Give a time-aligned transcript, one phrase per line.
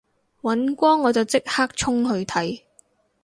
[0.41, 2.63] 尹光我就即刻衝去睇